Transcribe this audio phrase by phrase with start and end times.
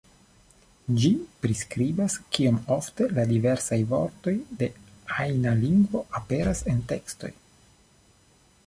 [1.01, 1.09] Ĝi
[1.43, 4.71] priskribas kiom ofte la diversaj vortoj de
[5.19, 7.33] ajna lingvo aperas en tekstoj.